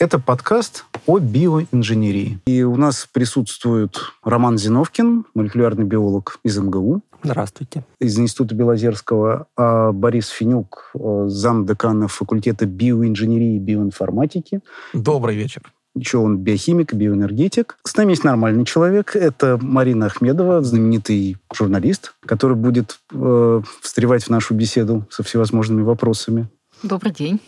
[0.00, 2.38] Это подкаст о биоинженерии.
[2.46, 7.02] И у нас присутствует Роман Зиновкин, молекулярный биолог из МГУ.
[7.22, 7.84] Здравствуйте.
[8.00, 9.46] Из Института Белозерского.
[9.58, 14.62] А Борис Финюк, э, замдекана факультета биоинженерии и биоинформатики.
[14.94, 15.70] Добрый вечер.
[15.94, 17.76] Еще он биохимик, биоэнергетик.
[17.84, 19.14] С нами есть нормальный человек.
[19.14, 26.48] Это Марина Ахмедова, знаменитый журналист, который будет э, встревать в нашу беседу со всевозможными вопросами.
[26.82, 27.38] Добрый день.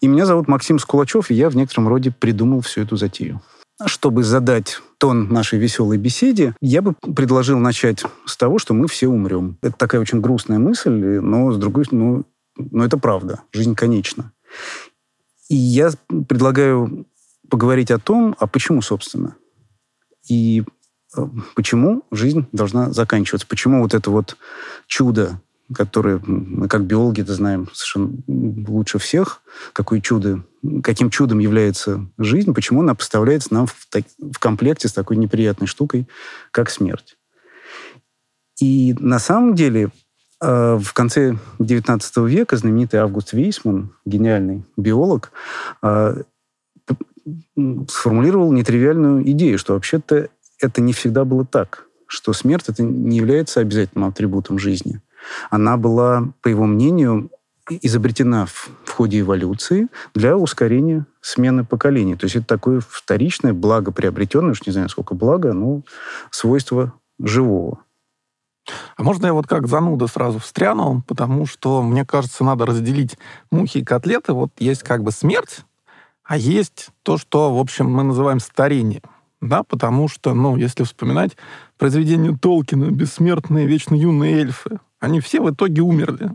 [0.00, 3.40] И меня зовут Максим Скулачев, и я в некотором роде придумал всю эту затею.
[3.86, 9.08] Чтобы задать тон нашей веселой беседе, я бы предложил начать с того, что мы все
[9.08, 9.58] умрем.
[9.62, 12.24] Это такая очень грустная мысль, но с другой стороны,
[12.56, 13.42] ну, но это правда.
[13.52, 14.32] Жизнь конечна.
[15.48, 15.90] И я
[16.28, 17.06] предлагаю
[17.50, 19.36] поговорить о том, а почему, собственно.
[20.28, 20.64] И
[21.16, 23.46] э, почему жизнь должна заканчиваться.
[23.46, 24.36] Почему вот это вот
[24.86, 25.40] чудо
[25.72, 26.20] которые
[26.68, 29.40] как биологи это знаем совершенно лучше всех,
[29.72, 30.42] какое чудо,
[30.82, 35.66] каким чудом является жизнь, почему она поставляется нам в, так, в комплекте с такой неприятной
[35.66, 36.06] штукой,
[36.50, 37.16] как смерть.
[38.60, 39.90] И на самом деле
[40.40, 45.32] э, в конце XIX века знаменитый Август Вейсман, гениальный биолог,
[45.82, 46.22] э,
[47.88, 50.28] сформулировал нетривиальную идею, что вообще-то
[50.60, 55.00] это не всегда было так, что смерть это не является обязательным атрибутом жизни–
[55.50, 57.30] она была, по его мнению,
[57.68, 62.16] изобретена в, в ходе эволюции для ускорения смены поколений.
[62.16, 65.82] То есть это такое вторичное, благоприобретенное, уж не знаю, сколько блага, но
[66.30, 67.78] свойство живого.
[68.96, 73.18] А можно я вот как зануда сразу встряну, потому что, мне кажется, надо разделить
[73.50, 74.32] мухи и котлеты.
[74.32, 75.64] Вот есть как бы смерть,
[76.22, 79.02] а есть то, что, в общем, мы называем старение.
[79.44, 81.36] Да, потому что, ну, если вспоминать
[81.76, 86.30] произведение Толкина «Бессмертные вечно юные эльфы», они все в итоге умерли.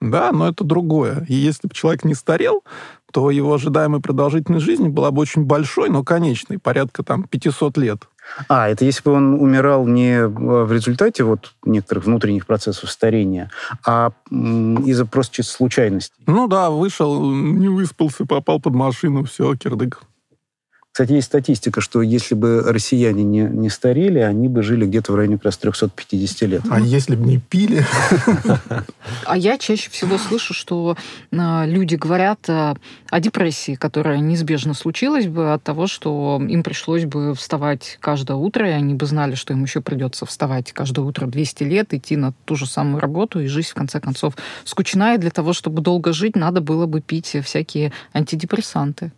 [0.00, 1.24] Да, но это другое.
[1.28, 2.64] И если бы человек не старел,
[3.12, 8.08] то его ожидаемая продолжительность жизни была бы очень большой, но конечной, порядка там 500 лет.
[8.48, 13.52] А, это если бы он умирал не в результате вот некоторых внутренних процессов старения,
[13.86, 16.16] а из-за просто чисто случайности.
[16.26, 20.02] Ну да, вышел, не выспался, попал под машину, все, кирдык.
[20.96, 25.16] Кстати, есть статистика, что если бы россияне не, не старели, они бы жили где-то в
[25.16, 26.62] районе как раз 350 лет.
[26.70, 27.84] А если бы не пили?
[29.26, 30.96] А я чаще всего слышу, что
[31.32, 32.76] а, люди говорят о
[33.20, 38.72] депрессии, которая неизбежно случилась бы от того, что им пришлось бы вставать каждое утро, и
[38.72, 42.56] они бы знали, что им еще придется вставать каждое утро 200 лет, идти на ту
[42.56, 46.36] же самую работу, и жизнь, в конце концов, скучна, и для того, чтобы долго жить,
[46.36, 49.12] надо было бы пить всякие антидепрессанты.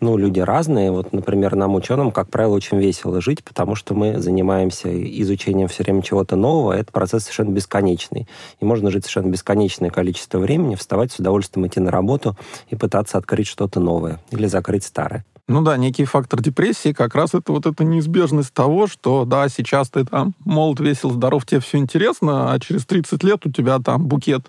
[0.00, 0.92] Ну, люди разные.
[0.92, 4.88] Вот, например, нам, ученым, как правило, очень весело жить, потому что мы занимаемся
[5.20, 6.72] изучением все время чего-то нового.
[6.72, 8.28] Это процесс совершенно бесконечный.
[8.60, 12.36] И можно жить совершенно бесконечное количество времени, вставать с удовольствием идти на работу
[12.68, 15.24] и пытаться открыть что-то новое или закрыть старое.
[15.48, 19.88] Ну да, некий фактор депрессии как раз это вот эта неизбежность того, что да, сейчас
[19.88, 24.06] ты там молод, весел, здоров, тебе все интересно, а через 30 лет у тебя там
[24.06, 24.44] букет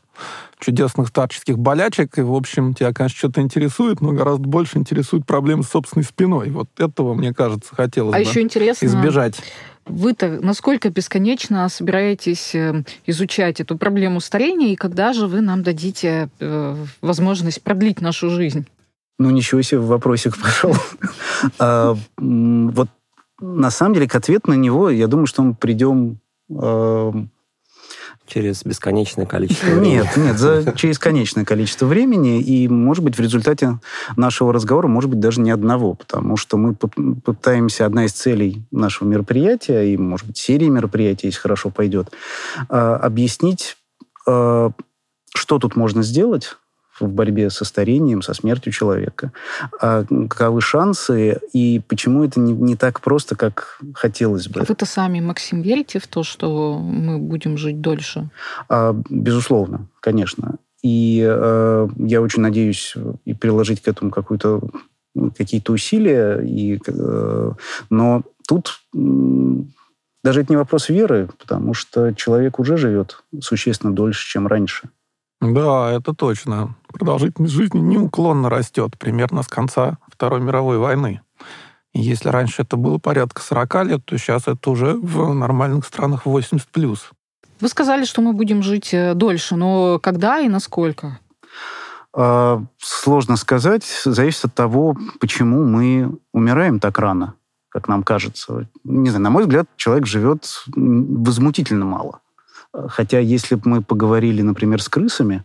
[0.59, 5.63] чудесных старческих болячек, и, в общем, тебя, конечно, что-то интересует, но гораздо больше интересует проблемы
[5.63, 6.49] с собственной спиной.
[6.49, 9.39] Вот этого, мне кажется, хотелось а бы еще интересно, избежать.
[9.85, 16.29] Вы-то насколько бесконечно собираетесь э, изучать эту проблему старения, и когда же вы нам дадите
[16.41, 18.67] э, возможность продлить нашу жизнь?
[19.19, 20.73] Ну, ничего себе, вопросик пошел.
[21.57, 22.89] А, вот
[23.39, 26.19] на самом деле к ответу на него, я думаю, что мы придем...
[26.53, 27.13] А,
[28.27, 29.93] через бесконечное количество времени.
[29.93, 33.79] Нет, нет, за, через конечное количество времени, и, может быть, в результате
[34.17, 39.07] нашего разговора, может быть, даже не одного, потому что мы пытаемся, одна из целей нашего
[39.07, 42.11] мероприятия, и, может быть, серии мероприятий, если хорошо пойдет,
[42.67, 43.77] а, объяснить,
[44.25, 44.73] что
[45.33, 46.57] тут можно сделать,
[46.99, 49.31] в борьбе со старением, со смертью человека.
[49.81, 54.63] А каковы шансы и почему это не, не так просто, как хотелось бы?
[54.67, 58.29] Вы-то сами, Максим, верите в то, что мы будем жить дольше?
[58.67, 60.55] А, безусловно, конечно.
[60.81, 62.95] И э, я очень надеюсь
[63.25, 64.61] и приложить к этому какую-то
[65.37, 66.39] какие-то усилия.
[66.41, 67.51] И, э,
[67.89, 68.99] но тут э,
[70.23, 74.89] даже это не вопрос веры, потому что человек уже живет существенно дольше, чем раньше.
[75.41, 76.75] Да, это точно.
[76.99, 81.21] Продолжительность жизни неуклонно растет, примерно с конца Второй мировой войны.
[81.93, 86.25] И если раньше это было порядка 40 лет, то сейчас это уже в нормальных странах
[86.25, 87.11] 80 плюс.
[87.61, 91.19] Вы сказали, что мы будем жить э, дольше, но когда и насколько?
[92.13, 93.85] А, сложно сказать.
[94.03, 97.35] Зависит от того, почему мы умираем так рано,
[97.69, 98.67] как нам кажется.
[98.83, 102.19] Не знаю, на мой взгляд, человек живет возмутительно мало.
[102.73, 105.43] Хотя, если бы мы поговорили, например, с крысами,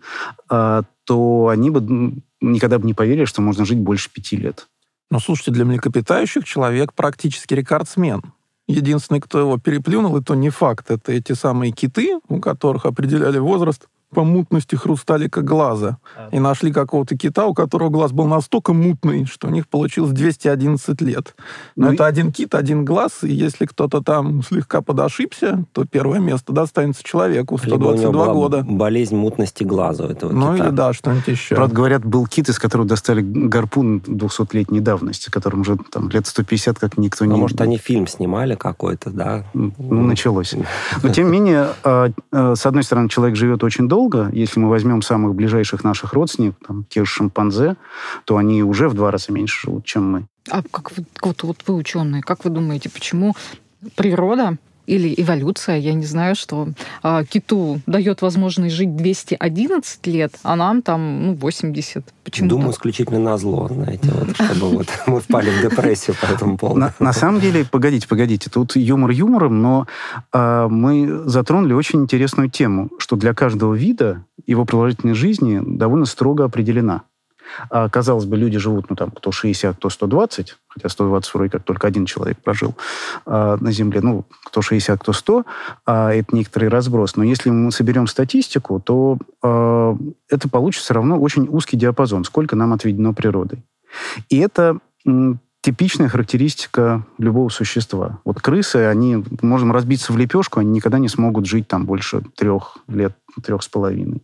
[0.48, 4.68] а, то они бы никогда бы не поверили, что можно жить больше пяти лет.
[5.10, 8.22] Ну, слушайте, для млекопитающих человек практически рекордсмен.
[8.66, 10.90] Единственный, кто его переплюнул, это не факт.
[10.90, 15.98] Это эти самые киты, у которых определяли возраст по мутности хрусталика глаза.
[16.32, 21.00] И нашли какого-то кита, у которого глаз был настолько мутный, что у них получилось 211
[21.02, 21.34] лет.
[21.76, 22.06] Но ну это и...
[22.06, 27.58] один кит, один глаз, и если кто-то там слегка подошибся, то первое место достанется человеку
[27.58, 28.62] 122 года.
[28.62, 30.64] болезнь мутности глаза у этого Ну кита.
[30.64, 31.56] или да, что-нибудь еще.
[31.56, 36.78] Правда, говорят, был кит, из которого достали гарпун 200-летней давности, которым уже там лет 150
[36.78, 37.36] как никто а не...
[37.36, 39.44] может, они фильм снимали какой-то, да?
[39.52, 40.54] Ну, началось.
[41.02, 44.30] Но, тем не менее, а, а, с одной стороны, человек живет очень долго, долго.
[44.32, 47.76] Если мы возьмем самых ближайших наших родственников, там, тех же шимпанзе,
[48.24, 50.26] то они уже в два раза меньше живут, чем мы.
[50.50, 53.34] А как вы, вот, вот вы ученые, как вы думаете, почему
[53.96, 56.68] природа или эволюция, я не знаю, что
[57.02, 62.04] а, киту дает возможность жить 211 лет, а нам там ну, 80.
[62.24, 62.76] Почему Думаю, так?
[62.76, 66.80] исключительно на зло, знаете, вот, чтобы вот мы впали в депрессию по этому поводу.
[66.80, 69.86] На, на самом деле, погодите, погодите, тут юмор юмором, но
[70.32, 76.44] а, мы затронули очень интересную тему, что для каждого вида его продолжительность жизни довольно строго
[76.44, 77.02] определена.
[77.70, 81.64] А, казалось бы, люди живут, ну, там, кто 60, кто 120, хотя 120 вроде как
[81.64, 82.74] только один человек прожил
[83.26, 85.44] а, на Земле, ну, кто 60, кто 100,
[85.86, 87.16] а, это некоторый разброс.
[87.16, 89.96] Но если мы соберем статистику, то а,
[90.28, 93.62] это получится равно очень узкий диапазон, сколько нам отведено природой.
[94.28, 94.78] И это
[95.64, 98.18] типичная характеристика любого существа.
[98.26, 102.76] Вот крысы, они, можем разбиться в лепешку, они никогда не смогут жить там больше трех
[102.86, 104.22] лет, трех с половиной.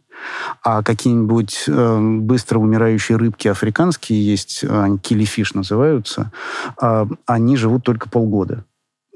[0.63, 6.31] А какие-нибудь э, быстро умирающие рыбки африканские есть, э, они килифиш называются,
[6.81, 8.67] э, они живут только полгода.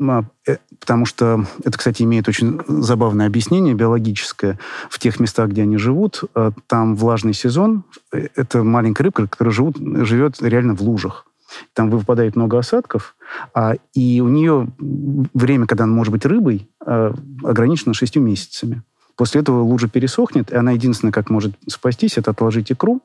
[0.01, 4.59] А, э, потому что это, кстати, имеет очень забавное объяснение биологическое.
[4.89, 7.85] В тех местах, где они живут, э, там влажный сезон.
[8.13, 11.27] Это маленькая рыбка, которая живут, живет реально в лужах
[11.73, 13.17] там выпадает много осадков,
[13.53, 18.83] а, и у нее время, когда она может быть рыбой, а, ограничено шестью месяцами.
[19.17, 23.01] После этого лужа пересохнет, и она единственное, как может спастись, это отложить икру,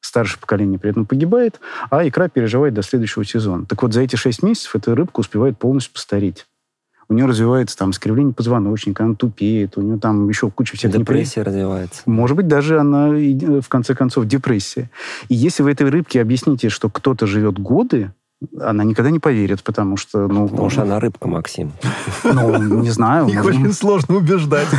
[0.00, 3.66] старшее поколение при этом погибает, а икра переживает до следующего сезона.
[3.66, 6.46] Так вот, за эти шесть месяцев эта рыбка успевает полностью постареть
[7.08, 11.40] у нее развивается там скривление позвоночника, она тупеет, у нее там еще куча всех Депрессия
[11.40, 11.50] непри...
[11.50, 12.02] развивается.
[12.06, 14.90] Может быть, даже она, в конце концов, депрессия.
[15.28, 18.12] И если вы этой рыбке объясните, что кто-то живет годы,
[18.60, 20.28] она никогда не поверит, потому что...
[20.28, 21.72] Ну, потому что она рыбка, Максим.
[22.24, 23.26] Ну, не знаю.
[23.28, 24.68] Их очень сложно убеждать.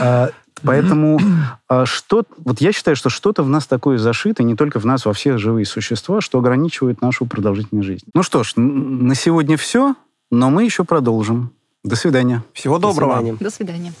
[0.00, 0.30] А,
[0.62, 1.20] поэтому
[1.68, 5.04] а, что, вот я считаю, что что-то в нас такое зашито, не только в нас,
[5.04, 8.08] во всех живые существа, что ограничивает нашу продолжительность жизни.
[8.14, 9.94] Ну что ж, на сегодня все.
[10.32, 11.52] Но мы еще продолжим.
[11.84, 12.42] До свидания.
[12.54, 13.16] Всего доброго.
[13.16, 13.38] До свидания.
[13.38, 13.92] До свидания.